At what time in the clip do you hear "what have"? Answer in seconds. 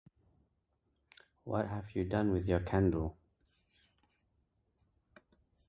1.43-1.91